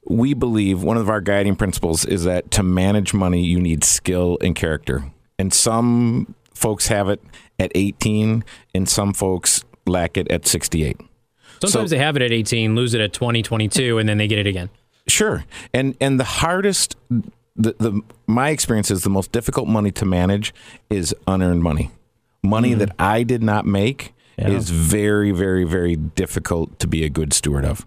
[0.05, 4.37] we believe one of our guiding principles is that to manage money, you need skill
[4.41, 5.11] and character.
[5.37, 7.21] And some folks have it
[7.59, 10.97] at 18, and some folks lack it at 68.
[11.59, 14.27] sometimes So- they have it at 18 lose it at 20 22 and then they
[14.27, 14.69] get it again
[15.07, 16.95] Sure, and and the hardest,
[17.55, 20.53] the the my experience is the most difficult money to manage
[20.89, 21.91] is unearned money,
[22.41, 22.79] money mm-hmm.
[22.79, 24.13] that I did not make.
[24.37, 24.49] Yeah.
[24.49, 27.85] Is very, very, very difficult to be a good steward of.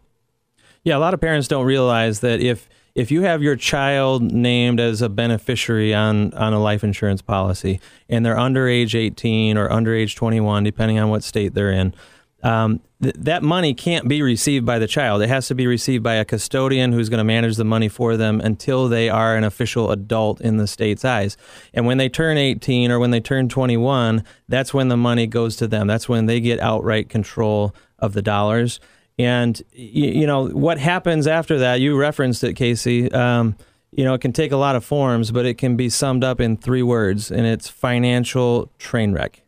[0.82, 4.80] Yeah, a lot of parents don't realize that if if you have your child named
[4.80, 9.70] as a beneficiary on on a life insurance policy and they're under age 18 or
[9.70, 11.94] under age 21 depending on what state they're in
[12.42, 15.22] um, th- that money can't be received by the child.
[15.22, 18.16] It has to be received by a custodian who's going to manage the money for
[18.16, 21.36] them until they are an official adult in the state's eyes.
[21.74, 25.56] And when they turn 18 or when they turn 21, that's when the money goes
[25.56, 25.86] to them.
[25.86, 28.78] That's when they get outright control of the dollars.
[29.18, 31.80] And you, you know what happens after that?
[31.80, 33.10] You referenced it, Casey.
[33.10, 33.56] Um,
[33.90, 36.40] you know it can take a lot of forms, but it can be summed up
[36.40, 39.42] in three words, and it's financial train wreck.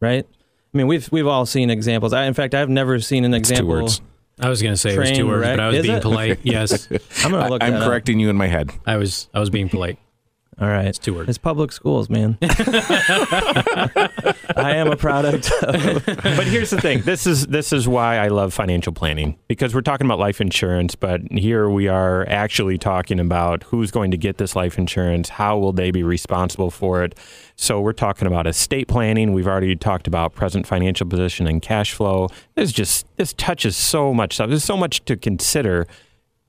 [0.00, 0.26] Right?
[0.78, 2.12] I mean, we've we've all seen examples.
[2.12, 3.74] I, in fact, I've never seen an It's two example.
[3.82, 4.00] words.
[4.40, 5.56] i was going to say it was two words wreck.
[5.56, 6.02] but i was Is being it?
[6.02, 6.86] polite yes
[7.24, 7.60] I'm gonna I, look.
[7.64, 7.88] I'm that up.
[7.88, 8.70] correcting you in my head.
[8.86, 9.98] i was i was being polite
[10.60, 11.28] All right, It's two words.
[11.28, 12.36] It's public schools, man.
[14.56, 15.52] I am a product.
[15.62, 17.02] Of, but here's the thing.
[17.02, 20.96] This is this is why I love financial planning because we're talking about life insurance,
[20.96, 25.56] but here we are actually talking about who's going to get this life insurance, how
[25.58, 27.16] will they be responsible for it.
[27.54, 29.32] So we're talking about estate planning.
[29.32, 32.30] We've already talked about present financial position and cash flow.
[32.56, 34.48] There's just this touches so much stuff.
[34.48, 35.86] There's so much to consider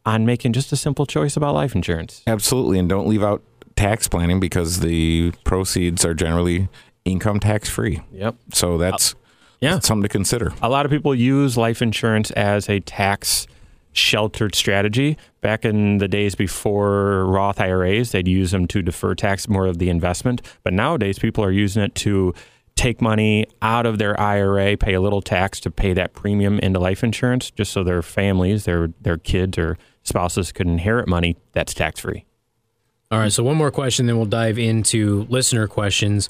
[0.06, 2.24] on making just a simple choice about life insurance.
[2.26, 3.44] Absolutely, and don't leave out
[3.80, 6.68] tax planning because the proceeds are generally
[7.06, 8.02] income tax free.
[8.12, 8.36] Yep.
[8.54, 9.16] So that's
[9.62, 9.74] Yeah.
[9.76, 10.54] that's something to consider.
[10.62, 13.48] A lot of people use life insurance as a tax
[13.94, 15.18] sheltered strategy.
[15.42, 19.78] Back in the days before Roth IRAs, they'd use them to defer tax more of
[19.80, 20.42] the investment.
[20.64, 22.34] But nowadays, people are using it to
[22.76, 26.80] take money out of their IRA, pay a little tax to pay that premium into
[26.80, 31.74] life insurance, just so their families, their their kids or spouses could inherit money that's
[31.74, 32.24] tax free.
[33.12, 36.30] All right, so one more question, then we'll dive into listener questions.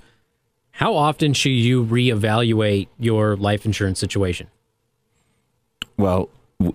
[0.72, 4.48] How often should you reevaluate your life insurance situation?
[5.98, 6.30] Well,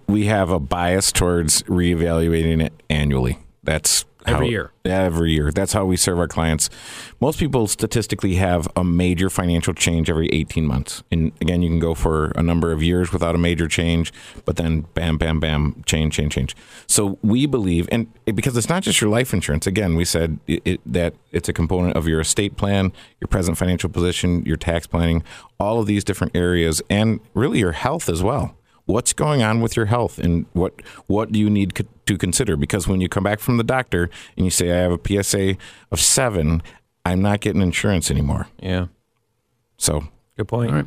[0.07, 3.39] we have a bias towards reevaluating it annually.
[3.63, 4.71] That's Every how- year.
[4.85, 5.51] Every year.
[5.51, 6.69] That's how we serve our clients.
[7.21, 11.03] Most people statistically have a major financial change every 18 months.
[11.11, 14.13] And again, you can go for a number of years without a major change,
[14.45, 16.57] but then bam, bam, bam, change, change, change.
[16.87, 20.63] So we believe, and because it's not just your life insurance, again, we said it,
[20.65, 24.87] it, that it's a component of your estate plan, your present financial position, your tax
[24.87, 25.23] planning,
[25.59, 28.57] all of these different areas, and really your health as well
[28.87, 30.75] what's going on with your health and what
[31.07, 34.11] what do you need co- to consider because when you come back from the doctor
[34.37, 35.57] and you say I have a PSA
[35.91, 36.63] of 7
[37.07, 38.87] I'm not getting insurance anymore Yeah.
[39.77, 40.05] so
[40.37, 40.71] Good point.
[40.71, 40.87] All right.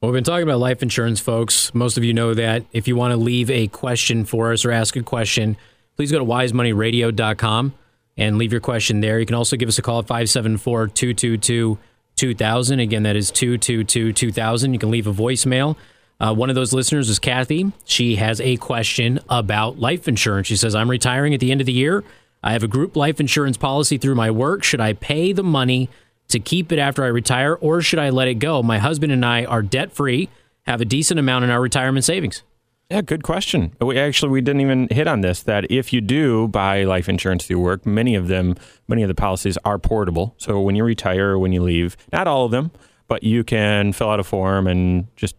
[0.00, 1.72] Well, we've been talking about life insurance, folks.
[1.74, 2.64] Most of you know that.
[2.72, 5.56] If you want to leave a question for us or ask a question,
[5.96, 7.74] please go to wisemoneyradio.com
[8.16, 9.20] and leave your question there.
[9.20, 11.78] You can also give us a call at 574 222
[12.16, 12.80] 2000.
[12.80, 14.72] Again, that is 222 2000.
[14.72, 15.76] You can leave a voicemail.
[16.20, 17.72] Uh, one of those listeners is Kathy.
[17.84, 20.46] She has a question about life insurance.
[20.46, 22.04] She says, I'm retiring at the end of the year.
[22.42, 24.62] I have a group life insurance policy through my work.
[24.62, 25.88] Should I pay the money
[26.28, 28.62] to keep it after I retire, or should I let it go?
[28.62, 30.28] My husband and I are debt free,
[30.66, 32.42] have a decent amount in our retirement savings.
[32.90, 33.72] Yeah, good question.
[33.80, 37.46] We actually we didn't even hit on this that if you do buy life insurance
[37.46, 38.56] through work, many of them,
[38.88, 40.34] many of the policies are portable.
[40.38, 42.72] So when you retire or when you leave, not all of them,
[43.06, 45.36] but you can fill out a form and just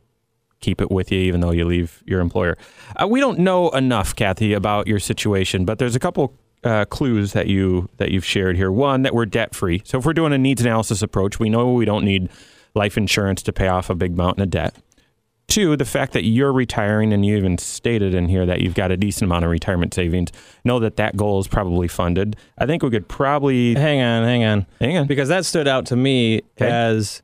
[0.62, 2.58] keep it with you even though you leave your employer.
[2.96, 7.34] Uh, we don't know enough, Kathy, about your situation, but there's a couple uh, clues
[7.34, 8.72] that you that you've shared here.
[8.72, 9.82] One, that we're debt free.
[9.84, 12.30] So if we're doing a needs analysis approach, we know we don't need
[12.76, 14.76] life insurance to pay off a big mountain of debt.
[15.48, 18.90] Two, the fact that you're retiring and you even stated in here that you've got
[18.90, 20.30] a decent amount of retirement savings.
[20.64, 22.38] Know that that goal is probably funded.
[22.58, 25.08] I think we could probably hang on, hang on, hang on.
[25.08, 26.70] because that stood out to me Okay.
[26.72, 27.22] as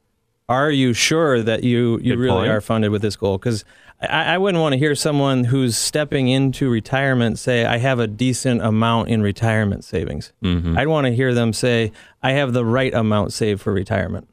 [0.49, 2.51] are you sure that you you Good really point.
[2.51, 3.37] are funded with this goal?
[3.37, 3.65] Because
[4.01, 8.07] I, I wouldn't want to hear someone who's stepping into retirement say, "I have a
[8.07, 10.77] decent amount in retirement savings." Mm-hmm.
[10.77, 11.91] I'd want to hear them say,
[12.23, 14.27] "I have the right amount saved for retirement."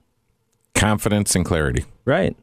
[0.75, 1.85] Confidence and clarity.
[2.05, 2.37] Right.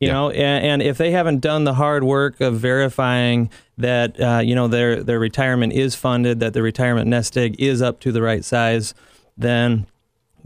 [0.00, 0.12] You Yeah.
[0.12, 3.48] know, and, and if they haven't done the hard work of verifying
[3.78, 7.80] that uh, you know their their retirement is funded, that the retirement nest egg is
[7.80, 8.92] up to the right size,
[9.38, 9.86] then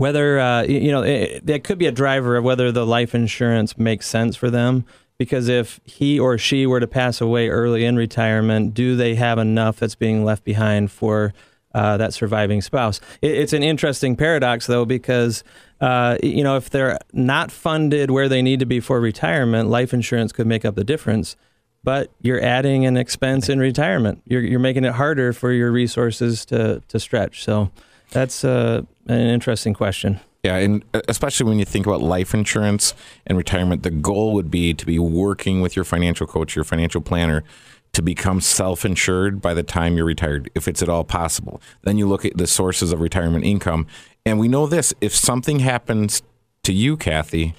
[0.00, 3.76] whether uh, you know it, that could be a driver of whether the life insurance
[3.76, 4.86] makes sense for them.
[5.18, 9.36] Because if he or she were to pass away early in retirement, do they have
[9.38, 11.34] enough that's being left behind for
[11.74, 12.98] uh, that surviving spouse?
[13.20, 15.44] It, it's an interesting paradox, though, because
[15.82, 19.92] uh, you know if they're not funded where they need to be for retirement, life
[19.92, 21.36] insurance could make up the difference.
[21.84, 24.22] But you're adding an expense in retirement.
[24.24, 27.44] You're, you're making it harder for your resources to to stretch.
[27.44, 27.70] So
[28.10, 30.20] that's uh, an interesting question.
[30.42, 32.94] Yeah, and uh, especially when you think about life insurance
[33.26, 37.00] and retirement, the goal would be to be working with your financial coach, your financial
[37.00, 37.44] planner,
[37.92, 41.60] to become self insured by the time you're retired, if it's at all possible.
[41.82, 43.86] Then you look at the sources of retirement income.
[44.24, 46.22] And we know this if something happens
[46.62, 47.54] to you, Kathy,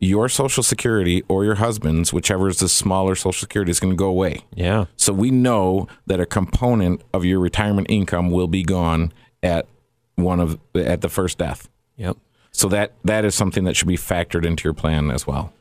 [0.00, 3.96] your Social Security or your husband's, whichever is the smaller Social Security, is going to
[3.96, 4.42] go away.
[4.54, 4.86] Yeah.
[4.96, 9.66] So we know that a component of your retirement income will be gone at
[10.18, 11.68] one of at the first death.
[11.96, 12.16] Yep.
[12.50, 15.52] So that that is something that should be factored into your plan as well.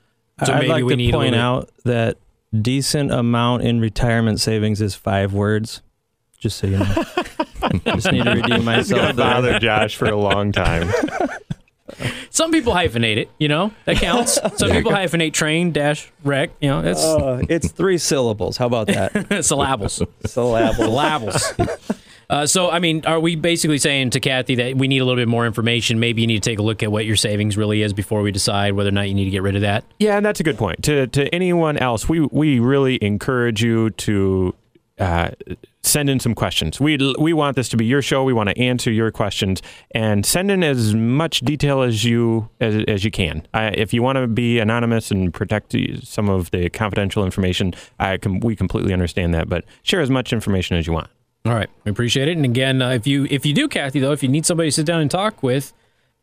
[0.46, 2.18] So I'd maybe like we to need point little- out that
[2.60, 5.82] decent amount in retirement savings is five words.
[6.40, 6.86] Just so you know.
[7.86, 9.02] Just need to redeem myself.
[9.02, 9.14] there.
[9.14, 10.90] Bother Josh for a long time.
[12.30, 14.36] Some people hyphenate it, you know, that counts.
[14.58, 18.58] Some people hyphenate train dash wreck, you know, that's Uh, it's three syllables.
[18.58, 19.44] How about that?
[19.44, 20.02] syllables.
[20.26, 20.74] Syllable.
[20.76, 21.54] Syllables.
[22.30, 25.20] Uh, so, I mean, are we basically saying to Kathy that we need a little
[25.20, 26.00] bit more information?
[26.00, 28.32] Maybe you need to take a look at what your savings really is before we
[28.32, 29.86] decide whether or not you need to get rid of that?
[30.00, 30.84] Yeah, and that's a good point.
[30.84, 34.54] To to anyone else, we we really encourage you to
[35.00, 35.30] uh,
[35.84, 36.80] send in some questions.
[36.80, 38.24] We we want this to be your show.
[38.24, 39.62] We want to answer your questions
[39.92, 43.48] and send in as much detail as you as, as you can.
[43.54, 48.42] If you want to be anonymous and protect some of the confidential information, I can,
[48.42, 49.48] we completely understand that.
[49.48, 51.10] But share as much information as you want.
[51.48, 52.36] All right, we appreciate it.
[52.36, 54.74] And again, uh, if you if you do, Kathy, though, if you need somebody to
[54.74, 55.74] sit down and talk with,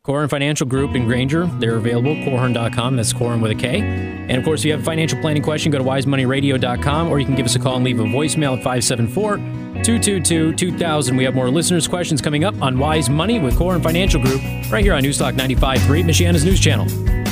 [0.05, 2.13] Korhorn Financial Group in Granger, they're available.
[2.15, 2.95] Korhorn.com.
[2.95, 3.79] That's Korhorn with a K.
[3.79, 7.25] And of course, if you have a financial planning question, go to wisemoneyradio.com or you
[7.25, 11.17] can give us a call and leave a voicemail at 574 222 2000.
[11.17, 14.83] We have more listeners' questions coming up on Wise Money with Korhorn Financial Group right
[14.83, 17.24] here on Newstalk 95.3, Michiana's news channel.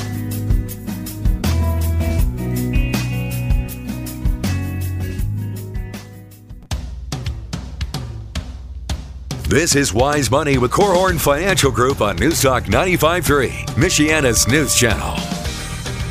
[9.53, 15.13] This is Wise Money with Korhorn Financial Group on News Talk 95.3, Michiana's news channel.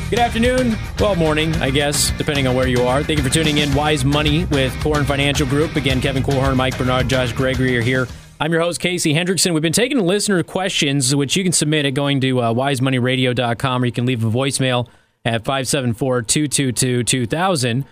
[0.09, 0.77] Good afternoon.
[0.97, 3.03] Well, morning, I guess, depending on where you are.
[3.03, 3.73] Thank you for tuning in.
[3.73, 5.75] Wise Money with Korhorn Financial Group.
[5.75, 8.07] Again, Kevin Korhorn, Mike Bernard, Josh Gregory are here.
[8.39, 9.51] I'm your host, Casey Hendrickson.
[9.51, 13.85] We've been taking listener questions, which you can submit at going to uh, wisemoneyradio.com or
[13.85, 14.87] you can leave a voicemail
[15.25, 17.83] at 574 222 2000.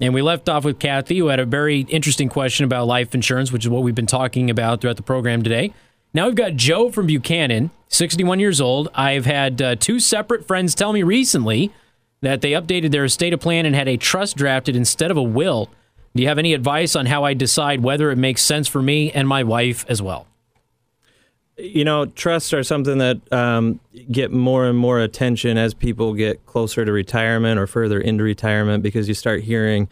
[0.00, 3.52] And we left off with Kathy, who had a very interesting question about life insurance,
[3.52, 5.74] which is what we've been talking about throughout the program today.
[6.14, 8.88] Now we've got Joe from Buchanan, 61 years old.
[8.94, 11.70] I've had uh, two separate friends tell me recently
[12.22, 15.70] that they updated their estate plan and had a trust drafted instead of a will.
[16.14, 19.12] Do you have any advice on how I decide whether it makes sense for me
[19.12, 20.26] and my wife as well?
[21.62, 26.44] You know, trusts are something that um, get more and more attention as people get
[26.46, 29.88] closer to retirement or further into retirement because you start hearing,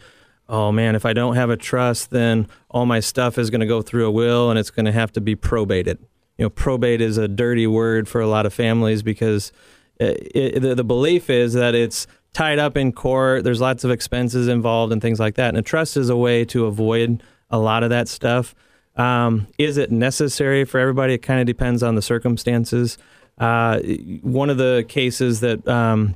[0.47, 3.67] oh man, if I don't have a trust, then all my stuff is going to
[3.67, 5.97] go through a will and it's going to have to be probated.
[6.37, 9.51] You know, probate is a dirty word for a lot of families because
[9.99, 13.91] it, it, the, the belief is that it's tied up in court, there's lots of
[13.91, 15.49] expenses involved and things like that.
[15.49, 18.55] And a trust is a way to avoid a lot of that stuff.
[18.99, 21.13] Um, is it necessary for everybody?
[21.13, 22.97] It kind of depends on the circumstances.
[23.37, 23.79] Uh,
[24.21, 26.15] one of the cases that um,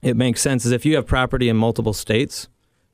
[0.00, 2.48] it makes sense is if you have property in multiple states,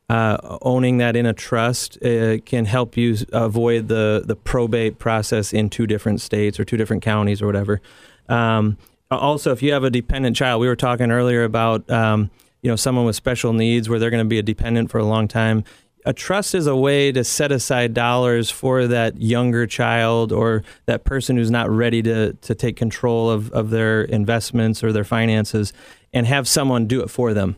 [0.08, 5.52] uh, owning that in a trust uh, can help you avoid the the probate process
[5.52, 7.80] in two different states or two different counties or whatever.
[8.28, 8.76] Um,
[9.10, 12.30] also, if you have a dependent child, we were talking earlier about um,
[12.62, 15.04] you know someone with special needs where they're going to be a dependent for a
[15.04, 15.62] long time
[16.04, 21.04] a trust is a way to set aside dollars for that younger child or that
[21.04, 25.72] person who's not ready to, to take control of, of their investments or their finances
[26.12, 27.56] and have someone do it for them,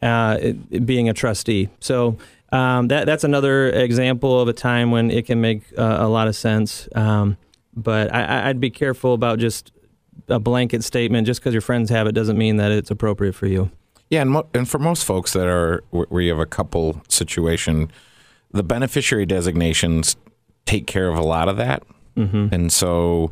[0.00, 1.68] uh, it- it being a trustee.
[1.80, 2.16] So
[2.50, 6.28] um, that, that's another example of a time when it can make uh, a lot
[6.28, 6.88] of sense.
[6.94, 7.36] Um,
[7.74, 9.72] but I, I'd be careful about just
[10.28, 11.26] a blanket statement.
[11.26, 13.70] Just because your friends have it doesn't mean that it's appropriate for you.
[14.12, 17.90] Yeah, and, mo- and for most folks that are where you have a couple situation,
[18.50, 20.16] the beneficiary designations
[20.66, 21.82] take care of a lot of that.
[22.18, 22.48] Mm-hmm.
[22.52, 23.30] And so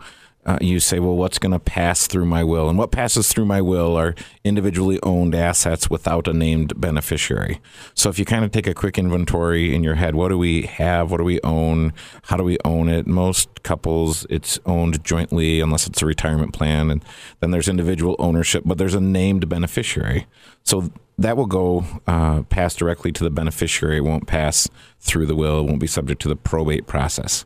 [0.51, 2.69] uh, you say, well, what's going to pass through my will?
[2.69, 7.61] And what passes through my will are individually owned assets without a named beneficiary.
[7.95, 10.63] So if you kind of take a quick inventory in your head, what do we
[10.63, 11.13] have?
[11.13, 11.93] What do we own?
[12.25, 13.07] How do we own it?
[13.07, 16.91] Most couples, it's owned jointly unless it's a retirement plan.
[16.91, 17.05] And
[17.39, 20.27] then there's individual ownership, but there's a named beneficiary.
[20.65, 23.99] So that will go uh, pass directly to the beneficiary.
[23.99, 25.61] It won't pass through the will.
[25.61, 27.45] It won't be subject to the probate process.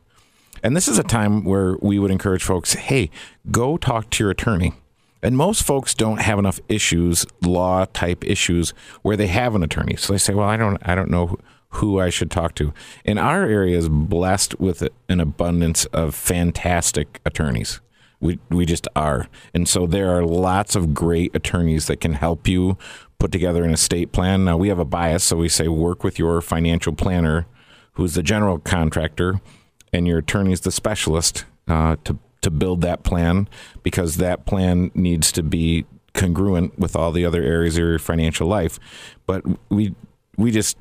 [0.65, 3.11] And this is a time where we would encourage folks hey,
[3.51, 4.73] go talk to your attorney.
[5.23, 9.97] And most folks don't have enough issues, law type issues, where they have an attorney.
[9.97, 11.39] So they say, well, I don't, I don't know
[11.69, 12.73] who I should talk to.
[13.05, 17.81] And our area is blessed with an abundance of fantastic attorneys.
[18.21, 19.29] We, we just are.
[19.53, 22.79] And so there are lots of great attorneys that can help you
[23.19, 24.45] put together an estate plan.
[24.45, 27.47] Now, we have a bias, so we say work with your financial planner,
[27.95, 29.41] who's the general contractor
[29.95, 33.49] and your attorney is the specialist uh, to to build that plan
[33.83, 38.47] because that plan needs to be congruent with all the other areas of your financial
[38.47, 38.79] life.
[39.27, 39.95] But we
[40.37, 40.77] we just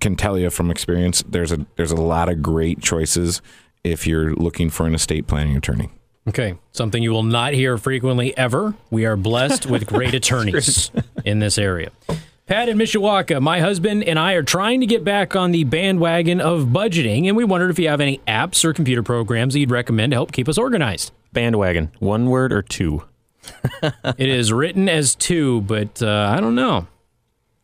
[0.00, 3.40] can tell you from experience there's a there's a lot of great choices
[3.82, 5.88] if you're looking for an estate planning attorney.
[6.28, 8.74] Okay, something you will not hear frequently ever.
[8.90, 10.92] We are blessed with great attorneys
[11.24, 11.90] in this area.
[12.52, 16.38] Pat in Mishawaka, my husband and I are trying to get back on the bandwagon
[16.38, 19.70] of budgeting, and we wondered if you have any apps or computer programs that you'd
[19.70, 21.12] recommend to help keep us organized.
[21.32, 23.04] Bandwagon, one word or two?
[23.82, 26.88] it is written as two, but uh, I don't know.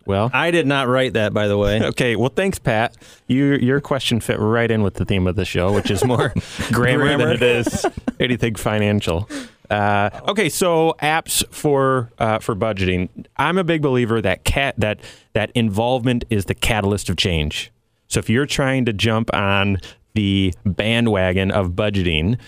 [0.07, 1.82] Well, I did not write that, by the way.
[1.89, 2.16] okay.
[2.16, 2.97] Well, thanks, Pat.
[3.26, 6.32] You, your question fit right in with the theme of the show, which is more
[6.72, 7.84] grammar, grammar than it is
[8.18, 9.28] anything financial.
[9.71, 13.09] Uh, okay, so apps for uh, for budgeting.
[13.37, 15.01] I'm a big believer that cat that
[15.35, 17.71] that involvement is the catalyst of change.
[18.07, 19.79] So if you're trying to jump on
[20.14, 22.39] the bandwagon of budgeting,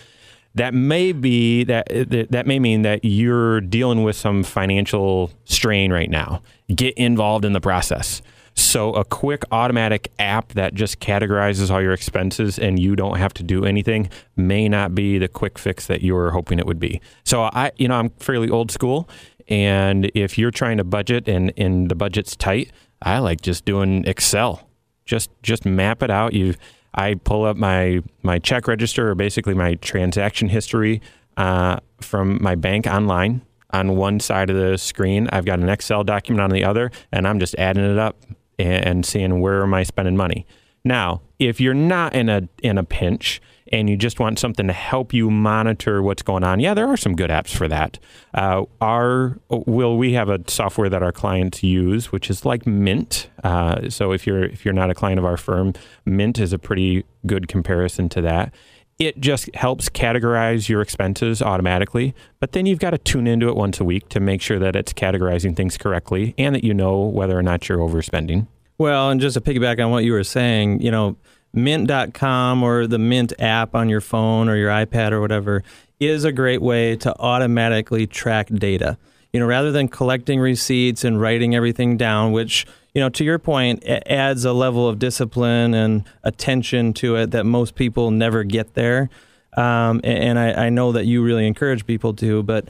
[0.55, 1.89] that may be that
[2.31, 6.43] that may mean that you're dealing with some financial strain right now.
[6.75, 8.23] Get involved in the process.
[8.61, 13.33] So, a quick automatic app that just categorizes all your expenses and you don't have
[13.35, 16.79] to do anything may not be the quick fix that you were hoping it would
[16.79, 17.01] be.
[17.25, 19.09] So, I, you know, I'm fairly old school.
[19.49, 24.05] And if you're trying to budget and, and the budget's tight, I like just doing
[24.07, 24.69] Excel.
[25.07, 26.35] Just just map it out.
[26.35, 26.55] You,
[26.95, 31.01] I pull up my my check register or basically my transaction history
[31.39, 33.41] uh, from my bank online
[33.71, 35.29] on one side of the screen.
[35.33, 38.17] I've got an Excel document on the other, and I'm just adding it up
[38.65, 40.47] and seeing where am I spending money.
[40.85, 43.41] Now, if you're not in a in a pinch
[43.73, 46.97] and you just want something to help you monitor what's going on, yeah, there are
[46.97, 47.99] some good apps for that.
[48.35, 53.29] Uh, our will we have a software that our clients use, which is like Mint.
[53.45, 55.75] Uh, so if you're if you're not a client of our firm,
[56.07, 58.55] Mint is a pretty good comparison to that
[59.01, 62.15] it just helps categorize your expenses automatically.
[62.39, 64.77] But then you've got to tune into it once a week to make sure that
[64.77, 68.47] it's categorizing things correctly and that you know whether or not you're overspending.
[68.77, 71.17] Well, and just to piggyback on what you were saying, you know,
[71.55, 75.65] mint.com or the Mint app on your phone or your iPad or whatever
[75.99, 78.99] is a great way to automatically track data.
[79.33, 83.39] You know, rather than collecting receipts and writing everything down, which you know, to your
[83.39, 88.45] point, it adds a level of discipline and attention to it that most people never
[88.45, 89.09] get there.
[89.57, 92.69] Um, and I, I, know that you really encourage people to, but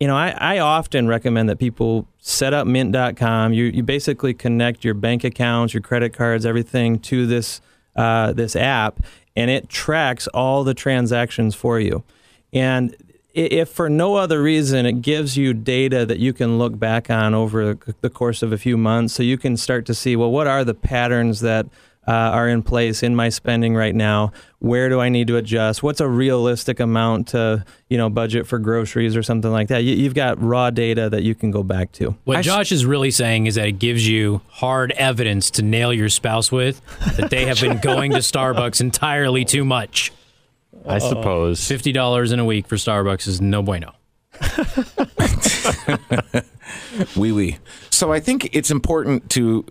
[0.00, 3.52] you know, I, I often recommend that people set up mint.com.
[3.52, 7.60] You, you basically connect your bank accounts, your credit cards, everything to this,
[7.94, 9.00] uh, this app,
[9.36, 12.04] and it tracks all the transactions for you.
[12.54, 12.96] And
[13.38, 17.34] if for no other reason, it gives you data that you can look back on
[17.34, 19.14] over the course of a few months.
[19.14, 21.66] So you can start to see, well, what are the patterns that
[22.08, 24.32] uh, are in place in my spending right now?
[24.58, 25.82] Where do I need to adjust?
[25.82, 29.84] What's a realistic amount to, you know, budget for groceries or something like that?
[29.84, 32.16] You, have got raw data that you can go back to.
[32.24, 36.08] What Josh is really saying is that it gives you hard evidence to nail your
[36.08, 36.80] spouse with
[37.16, 40.10] that they have been going to Starbucks entirely too much.
[40.88, 41.60] I suppose.
[41.60, 43.92] $50 in a week for Starbucks is no bueno.
[44.40, 44.40] Wee
[47.16, 47.32] oui, wee.
[47.32, 47.58] Oui.
[47.90, 49.64] So I think it's important to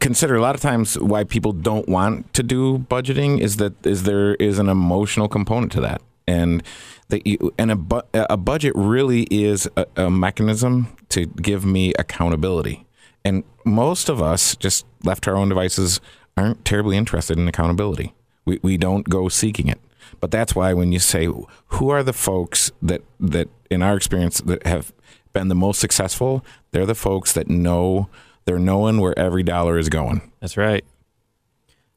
[0.00, 4.02] consider a lot of times why people don't want to do budgeting is that is
[4.02, 6.62] there is an emotional component to that, and
[7.08, 11.92] that you, and a, bu- a budget really is a, a mechanism to give me
[11.98, 12.84] accountability.
[13.24, 16.00] And most of us, just left to our own devices,
[16.36, 18.14] aren't terribly interested in accountability.
[18.44, 19.78] We we don't go seeking it.
[20.20, 24.40] But that's why when you say who are the folks that that in our experience
[24.42, 24.92] that have
[25.32, 28.08] been the most successful, they're the folks that know
[28.44, 30.32] they're knowing where every dollar is going.
[30.40, 30.84] That's right.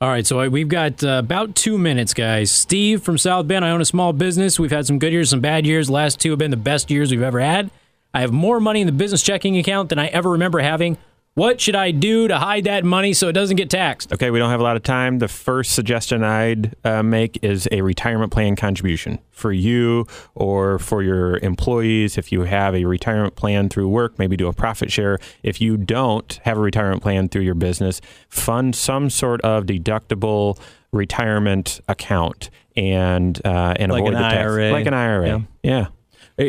[0.01, 2.49] All right, so we've got uh, about two minutes, guys.
[2.49, 3.63] Steve from South Bend.
[3.63, 4.59] I own a small business.
[4.59, 5.88] We've had some good years, some bad years.
[5.88, 7.69] The last two have been the best years we've ever had.
[8.11, 10.97] I have more money in the business checking account than I ever remember having.
[11.34, 14.11] What should I do to hide that money so it doesn't get taxed?
[14.11, 15.19] Okay, we don't have a lot of time.
[15.19, 21.01] The first suggestion I'd uh, make is a retirement plan contribution for you or for
[21.01, 22.17] your employees.
[22.17, 25.19] If you have a retirement plan through work, maybe do a profit share.
[25.41, 30.59] If you don't have a retirement plan through your business, fund some sort of deductible
[30.91, 34.38] retirement account and uh, and Like avoid an the tax.
[34.51, 34.71] IRA.
[34.73, 35.27] like an IRA.
[35.27, 35.39] Yeah.
[35.63, 35.86] yeah.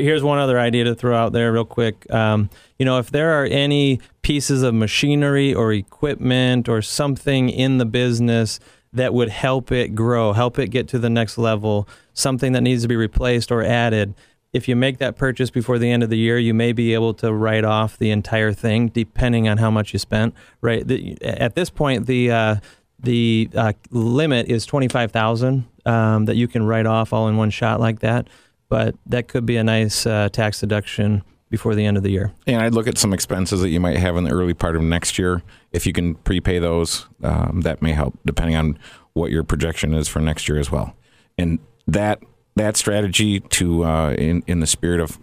[0.01, 2.11] Here's one other idea to throw out there, real quick.
[2.11, 7.79] Um, you know, if there are any pieces of machinery or equipment or something in
[7.79, 8.59] the business
[8.95, 12.83] that would help it grow, help it get to the next level, something that needs
[12.83, 14.15] to be replaced or added,
[14.53, 17.15] if you make that purchase before the end of the year, you may be able
[17.15, 20.35] to write off the entire thing, depending on how much you spent.
[20.61, 22.57] Right the, at this point, the uh,
[22.99, 27.37] the uh, limit is twenty five thousand um, that you can write off all in
[27.37, 28.29] one shot like that.
[28.73, 32.33] But that could be a nice uh, tax deduction before the end of the year.
[32.47, 34.83] And I'd look at some expenses that you might have in the early part of
[34.83, 35.43] next year.
[35.73, 38.79] If you can prepay those, um, that may help, depending on
[39.13, 40.97] what your projection is for next year as well.
[41.37, 42.23] And that
[42.57, 45.19] that strategy to uh, in in the spirit of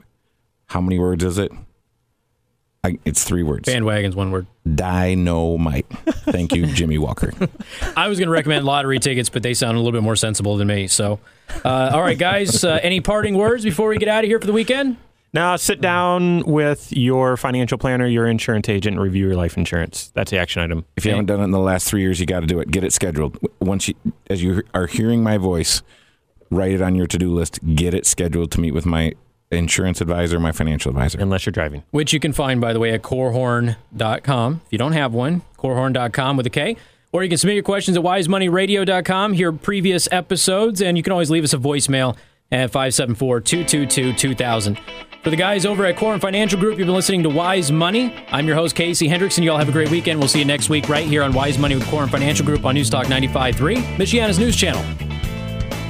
[0.68, 1.52] how many words is it?
[2.84, 3.68] I, it's three words.
[3.68, 4.45] Bandwagon's one word.
[4.76, 5.88] Dynamite.
[5.89, 7.34] Thank you, Jimmie Walker.
[7.97, 10.56] I was going to recommend lottery tickets, but they sound a little bit more sensible
[10.56, 10.88] than me.
[10.88, 11.20] So,
[11.66, 14.47] uh, all right, guys, uh, any parting words before we get out of here for
[14.47, 14.97] the weekend?
[15.32, 20.12] Now sit down with your financial planner, your insurance agent, and review your life insurance.
[20.16, 20.86] That's the action item.
[20.95, 22.72] If you haven't done it in the last three years, you got to do it.
[22.72, 23.38] Get it scheduled.
[23.60, 23.93] Once you,
[24.30, 25.84] as you are hearing my voice,
[26.50, 27.60] write it on your to do list.
[27.76, 29.14] Get it scheduled to meet with my
[29.52, 31.20] insurance advisor, my financial advisor.
[31.20, 31.84] Unless you're driving.
[31.91, 34.62] Which you can find, by the way, at korhorn.com.
[34.66, 36.76] If you don't have one, korhorn.com with a K.
[37.12, 41.32] Or you can submit your questions at wisemoneyradio.com, hear previous episodes, and you can always
[41.32, 42.16] leave us a voicemail
[42.51, 44.80] at 574 222 2000.
[45.24, 48.14] For the guys over at Korhorn Financial Group, you've been listening to Wise Money.
[48.32, 49.43] I'm your host, Casey Hendrickson.
[49.43, 50.20] You all have a great weekend.
[50.20, 52.76] We'll see you next week right here on Wise Money with Korhorn Financial Group on
[52.76, 54.82] Newstalk 95.3, Michiana's news channel.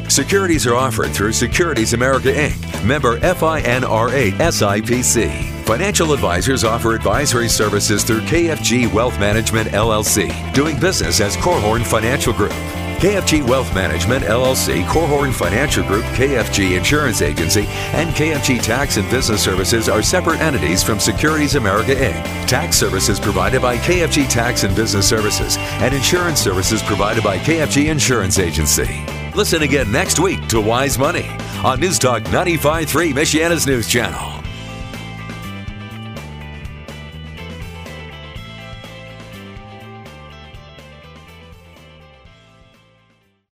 [0.09, 5.65] Securities are offered through Securities America Inc., member FINRA SIPC.
[5.65, 12.33] Financial advisors offer advisory services through KFG Wealth Management LLC, doing business as Korhorn Financial
[12.33, 12.53] Group.
[12.99, 19.43] KFG Wealth Management LLC, Korhorn Financial Group, KFG Insurance Agency, and KFG Tax and Business
[19.43, 22.47] Services are separate entities from Securities America Inc.
[22.47, 27.91] Tax services provided by KFG Tax and Business Services, and insurance services provided by KFG
[27.91, 29.05] Insurance Agency.
[29.35, 31.29] Listen again next week to Wise Money
[31.63, 34.38] on News Talk 95.3 Michiana's News Channel.